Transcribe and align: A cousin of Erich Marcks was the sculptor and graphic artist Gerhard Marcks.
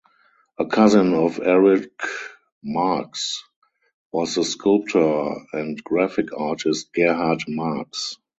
A 0.57 0.65
cousin 0.65 1.13
of 1.13 1.39
Erich 1.39 1.91
Marcks 2.63 3.43
was 4.11 4.33
the 4.33 4.43
sculptor 4.43 5.29
and 5.53 5.83
graphic 5.83 6.35
artist 6.35 6.91
Gerhard 6.91 7.43
Marcks. 7.47 8.17